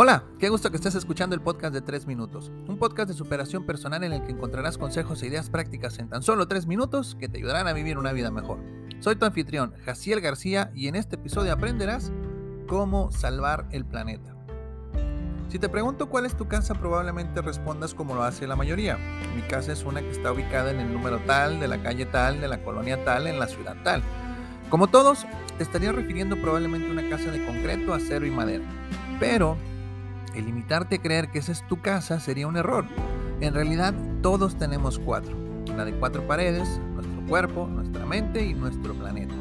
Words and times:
Hola, 0.00 0.22
qué 0.38 0.48
gusto 0.48 0.70
que 0.70 0.76
estés 0.76 0.94
escuchando 0.94 1.34
el 1.34 1.42
podcast 1.42 1.74
de 1.74 1.80
3 1.80 2.06
minutos, 2.06 2.52
un 2.68 2.78
podcast 2.78 3.08
de 3.08 3.16
superación 3.16 3.66
personal 3.66 4.04
en 4.04 4.12
el 4.12 4.22
que 4.22 4.30
encontrarás 4.30 4.78
consejos 4.78 5.20
e 5.20 5.26
ideas 5.26 5.50
prácticas 5.50 5.98
en 5.98 6.08
tan 6.08 6.22
solo 6.22 6.46
3 6.46 6.68
minutos 6.68 7.16
que 7.18 7.28
te 7.28 7.38
ayudarán 7.38 7.66
a 7.66 7.72
vivir 7.72 7.98
una 7.98 8.12
vida 8.12 8.30
mejor. 8.30 8.60
Soy 9.00 9.16
tu 9.16 9.24
anfitrión, 9.26 9.74
Jaciel 9.84 10.20
García, 10.20 10.70
y 10.72 10.86
en 10.86 10.94
este 10.94 11.16
episodio 11.16 11.52
aprenderás 11.52 12.12
cómo 12.68 13.10
salvar 13.10 13.66
el 13.72 13.84
planeta. 13.84 14.36
Si 15.48 15.58
te 15.58 15.68
pregunto 15.68 16.08
cuál 16.08 16.26
es 16.26 16.36
tu 16.36 16.46
casa, 16.46 16.76
probablemente 16.76 17.42
respondas 17.42 17.92
como 17.92 18.14
lo 18.14 18.22
hace 18.22 18.46
la 18.46 18.54
mayoría. 18.54 18.98
Mi 19.34 19.42
casa 19.48 19.72
es 19.72 19.82
una 19.82 20.00
que 20.00 20.12
está 20.12 20.30
ubicada 20.30 20.70
en 20.70 20.78
el 20.78 20.92
número 20.92 21.18
tal, 21.26 21.58
de 21.58 21.66
la 21.66 21.82
calle 21.82 22.06
tal, 22.06 22.40
de 22.40 22.46
la 22.46 22.62
colonia 22.62 23.04
tal, 23.04 23.26
en 23.26 23.40
la 23.40 23.48
ciudad 23.48 23.74
tal. 23.82 24.04
Como 24.70 24.86
todos, 24.86 25.26
te 25.56 25.64
estaría 25.64 25.90
refiriendo 25.90 26.40
probablemente 26.40 26.86
a 26.86 26.92
una 26.92 27.10
casa 27.10 27.32
de 27.32 27.44
concreto, 27.44 27.92
acero 27.92 28.26
y 28.26 28.30
madera. 28.30 28.62
Pero 29.18 29.56
el 30.34 30.46
limitarte 30.46 30.96
a 30.96 31.02
creer 31.02 31.30
que 31.30 31.38
esa 31.38 31.52
es 31.52 31.66
tu 31.66 31.80
casa 31.80 32.20
sería 32.20 32.46
un 32.46 32.56
error. 32.56 32.84
En 33.40 33.54
realidad 33.54 33.94
todos 34.22 34.56
tenemos 34.56 34.98
cuatro. 34.98 35.36
La 35.76 35.84
de 35.84 35.92
cuatro 35.92 36.26
paredes, 36.26 36.80
nuestro 36.94 37.26
cuerpo, 37.26 37.66
nuestra 37.66 38.04
mente 38.06 38.44
y 38.44 38.54
nuestro 38.54 38.94
planeta. 38.94 39.34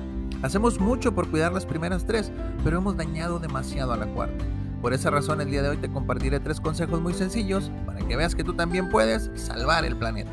Hacemos 0.44 0.80
mucho 0.80 1.16
por 1.16 1.30
cuidar 1.30 1.52
las 1.52 1.66
primeras 1.66 2.06
tres, 2.06 2.32
pero 2.64 2.78
hemos 2.78 2.96
dañado 2.96 3.40
demasiado 3.40 3.94
a 3.94 3.98
la 3.98 4.06
cuarta. 4.06 4.46
Por 4.82 4.94
esa 4.94 5.10
razón 5.10 5.42
el 5.42 5.50
día 5.50 5.64
de 5.64 5.70
hoy 5.70 5.78
te 5.78 5.90
compartiré 5.90 6.40
tres 6.40 6.62
consejos 6.62 7.02
muy 7.02 7.14
sencillos 7.14 7.72
para 7.86 8.00
que 8.06 8.16
veas 8.16 8.36
que 8.36 8.44
tú 8.44 8.54
también 8.54 8.90
puedes 8.90 9.32
salvar 9.34 9.86
el 9.86 9.96
planeta. 9.96 10.32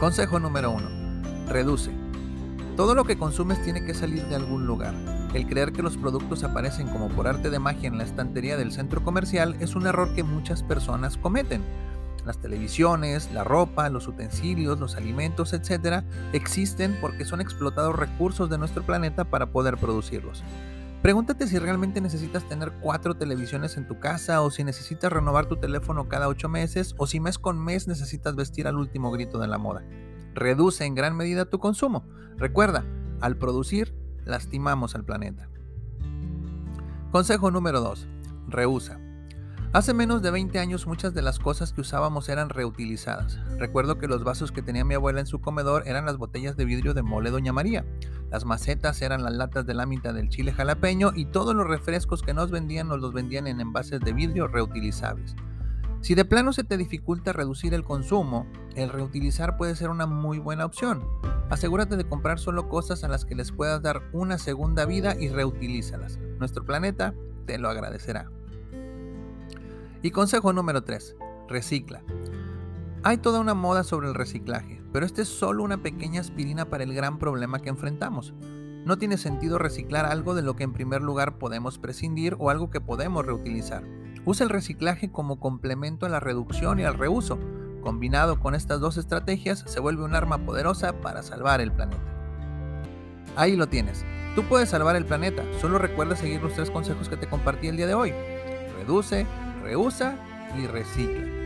Consejo 0.00 0.40
número 0.40 0.70
uno. 0.70 0.88
Reduce. 1.48 1.90
Todo 2.76 2.94
lo 2.94 3.04
que 3.04 3.18
consumes 3.18 3.62
tiene 3.62 3.84
que 3.84 3.94
salir 3.94 4.24
de 4.24 4.34
algún 4.34 4.66
lugar. 4.66 4.94
El 5.34 5.48
creer 5.48 5.72
que 5.72 5.82
los 5.82 5.96
productos 5.96 6.44
aparecen 6.44 6.86
como 6.86 7.08
por 7.08 7.26
arte 7.26 7.50
de 7.50 7.58
magia 7.58 7.88
en 7.88 7.98
la 7.98 8.04
estantería 8.04 8.56
del 8.56 8.70
centro 8.70 9.02
comercial 9.02 9.56
es 9.58 9.74
un 9.74 9.84
error 9.84 10.14
que 10.14 10.22
muchas 10.22 10.62
personas 10.62 11.16
cometen. 11.16 11.60
Las 12.24 12.38
televisiones, 12.38 13.32
la 13.32 13.42
ropa, 13.42 13.90
los 13.90 14.06
utensilios, 14.06 14.78
los 14.78 14.94
alimentos, 14.94 15.52
etc., 15.52 16.04
existen 16.32 16.96
porque 17.00 17.24
son 17.24 17.40
explotados 17.40 17.96
recursos 17.96 18.48
de 18.48 18.58
nuestro 18.58 18.86
planeta 18.86 19.24
para 19.24 19.46
poder 19.46 19.76
producirlos. 19.76 20.44
Pregúntate 21.02 21.48
si 21.48 21.58
realmente 21.58 22.00
necesitas 22.00 22.48
tener 22.48 22.70
cuatro 22.80 23.16
televisiones 23.16 23.76
en 23.76 23.88
tu 23.88 23.98
casa 23.98 24.40
o 24.40 24.52
si 24.52 24.62
necesitas 24.62 25.12
renovar 25.12 25.46
tu 25.46 25.56
teléfono 25.56 26.08
cada 26.08 26.28
ocho 26.28 26.48
meses 26.48 26.94
o 26.96 27.08
si 27.08 27.18
mes 27.18 27.38
con 27.38 27.58
mes 27.58 27.88
necesitas 27.88 28.36
vestir 28.36 28.68
al 28.68 28.76
último 28.76 29.10
grito 29.10 29.40
de 29.40 29.48
la 29.48 29.58
moda. 29.58 29.84
Reduce 30.32 30.84
en 30.84 30.94
gran 30.94 31.16
medida 31.16 31.44
tu 31.44 31.58
consumo. 31.58 32.06
Recuerda, 32.38 32.84
al 33.20 33.36
producir 33.36 34.03
lastimamos 34.24 34.94
al 34.94 35.04
planeta. 35.04 35.48
Consejo 37.10 37.50
número 37.50 37.80
2. 37.80 38.08
Reusa. 38.48 38.98
Hace 39.74 39.92
menos 39.92 40.22
de 40.22 40.30
20 40.30 40.58
años 40.60 40.86
muchas 40.86 41.14
de 41.14 41.22
las 41.22 41.40
cosas 41.40 41.72
que 41.72 41.80
usábamos 41.80 42.28
eran 42.28 42.48
reutilizadas. 42.48 43.40
Recuerdo 43.58 43.98
que 43.98 44.06
los 44.06 44.22
vasos 44.22 44.52
que 44.52 44.62
tenía 44.62 44.84
mi 44.84 44.94
abuela 44.94 45.18
en 45.18 45.26
su 45.26 45.40
comedor 45.40 45.82
eran 45.86 46.06
las 46.06 46.16
botellas 46.16 46.56
de 46.56 46.64
vidrio 46.64 46.94
de 46.94 47.02
mole 47.02 47.30
Doña 47.30 47.52
María. 47.52 47.84
Las 48.30 48.44
macetas 48.44 49.02
eran 49.02 49.24
las 49.24 49.32
latas 49.32 49.66
de 49.66 49.74
lámina 49.74 50.12
del 50.12 50.28
chile 50.28 50.52
jalapeño 50.52 51.12
y 51.16 51.24
todos 51.24 51.56
los 51.56 51.66
refrescos 51.66 52.22
que 52.22 52.34
nos 52.34 52.52
vendían 52.52 52.86
nos 52.86 53.00
los 53.00 53.12
vendían 53.12 53.48
en 53.48 53.60
envases 53.60 53.98
de 53.98 54.12
vidrio 54.12 54.46
reutilizables. 54.46 55.34
Si 56.04 56.14
de 56.14 56.26
plano 56.26 56.52
se 56.52 56.64
te 56.64 56.76
dificulta 56.76 57.32
reducir 57.32 57.72
el 57.72 57.82
consumo, 57.82 58.46
el 58.76 58.90
reutilizar 58.90 59.56
puede 59.56 59.74
ser 59.74 59.88
una 59.88 60.04
muy 60.04 60.38
buena 60.38 60.66
opción. 60.66 61.02
Asegúrate 61.48 61.96
de 61.96 62.06
comprar 62.06 62.38
solo 62.38 62.68
cosas 62.68 63.04
a 63.04 63.08
las 63.08 63.24
que 63.24 63.34
les 63.34 63.52
puedas 63.52 63.80
dar 63.80 64.02
una 64.12 64.36
segunda 64.36 64.84
vida 64.84 65.16
y 65.18 65.30
reutilízalas. 65.30 66.18
Nuestro 66.38 66.62
planeta 66.62 67.14
te 67.46 67.56
lo 67.56 67.70
agradecerá. 67.70 68.30
Y 70.02 70.10
consejo 70.10 70.52
número 70.52 70.84
3. 70.84 71.16
Recicla. 71.48 72.02
Hay 73.02 73.16
toda 73.16 73.40
una 73.40 73.54
moda 73.54 73.82
sobre 73.82 74.08
el 74.08 74.14
reciclaje, 74.14 74.82
pero 74.92 75.06
este 75.06 75.22
es 75.22 75.28
solo 75.28 75.62
una 75.62 75.82
pequeña 75.82 76.20
aspirina 76.20 76.68
para 76.68 76.84
el 76.84 76.92
gran 76.92 77.18
problema 77.18 77.60
que 77.60 77.70
enfrentamos. 77.70 78.34
No 78.84 78.98
tiene 78.98 79.16
sentido 79.16 79.56
reciclar 79.56 80.04
algo 80.04 80.34
de 80.34 80.42
lo 80.42 80.54
que 80.54 80.64
en 80.64 80.74
primer 80.74 81.00
lugar 81.00 81.38
podemos 81.38 81.78
prescindir 81.78 82.36
o 82.38 82.50
algo 82.50 82.68
que 82.68 82.82
podemos 82.82 83.24
reutilizar. 83.24 83.84
Usa 84.26 84.44
el 84.44 84.50
reciclaje 84.50 85.10
como 85.10 85.38
complemento 85.38 86.06
a 86.06 86.08
la 86.08 86.20
reducción 86.20 86.78
y 86.78 86.84
al 86.84 86.98
reuso. 86.98 87.38
Combinado 87.82 88.40
con 88.40 88.54
estas 88.54 88.80
dos 88.80 88.96
estrategias, 88.96 89.64
se 89.66 89.80
vuelve 89.80 90.04
un 90.04 90.14
arma 90.14 90.38
poderosa 90.38 90.94
para 91.00 91.22
salvar 91.22 91.60
el 91.60 91.72
planeta. 91.72 92.02
Ahí 93.36 93.56
lo 93.56 93.68
tienes. 93.68 94.04
Tú 94.34 94.44
puedes 94.44 94.70
salvar 94.70 94.96
el 94.96 95.04
planeta. 95.04 95.42
Solo 95.60 95.78
recuerda 95.78 96.16
seguir 96.16 96.42
los 96.42 96.54
tres 96.54 96.70
consejos 96.70 97.08
que 97.08 97.16
te 97.16 97.28
compartí 97.28 97.68
el 97.68 97.76
día 97.76 97.86
de 97.86 97.94
hoy. 97.94 98.12
Reduce, 98.78 99.26
reusa 99.62 100.16
y 100.58 100.66
recicla. 100.66 101.43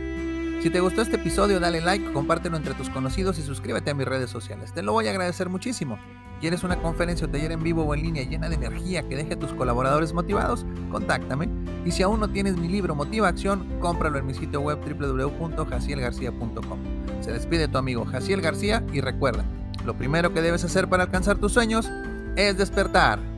Si 0.61 0.69
te 0.69 0.81
gustó 0.81 1.01
este 1.01 1.15
episodio, 1.15 1.61
dale 1.61 1.79
like, 1.79 2.11
compártelo 2.11 2.57
entre 2.57 2.73
tus 2.73 2.89
conocidos 2.89 3.39
y 3.39 3.43
suscríbete 3.43 3.91
a 3.91 3.93
mis 3.93 4.05
redes 4.05 4.29
sociales. 4.29 4.73
Te 4.73 4.81
lo 4.81 4.91
voy 4.91 5.07
a 5.07 5.11
agradecer 5.11 5.47
muchísimo. 5.47 5.97
¿Quieres 6.41 6.65
una 6.65 6.81
conferencia 6.81 7.27
o 7.27 7.29
taller 7.29 7.53
en 7.53 7.63
vivo 7.63 7.83
o 7.83 7.95
en 7.95 8.01
línea 8.01 8.23
llena 8.23 8.49
de 8.49 8.55
energía 8.55 9.07
que 9.07 9.15
deje 9.15 9.35
a 9.35 9.39
tus 9.39 9.53
colaboradores 9.53 10.11
motivados? 10.11 10.65
Contáctame. 10.91 11.47
Y 11.85 11.91
si 11.91 12.03
aún 12.03 12.19
no 12.19 12.29
tienes 12.29 12.57
mi 12.57 12.67
libro 12.67 12.93
Motiva 12.93 13.29
Acción, 13.29 13.79
cómpralo 13.79 14.19
en 14.19 14.25
mi 14.25 14.33
sitio 14.33 14.59
web 14.59 14.79
www.jacielgarcía.com. 14.79 16.79
Se 17.21 17.31
despide 17.31 17.69
tu 17.69 17.77
amigo 17.77 18.03
Jaciel 18.03 18.41
García 18.41 18.85
y 18.91 18.99
recuerda, 18.99 19.45
lo 19.85 19.97
primero 19.97 20.33
que 20.33 20.41
debes 20.41 20.65
hacer 20.65 20.89
para 20.89 21.03
alcanzar 21.03 21.37
tus 21.37 21.53
sueños 21.53 21.89
es 22.35 22.57
despertar. 22.57 23.28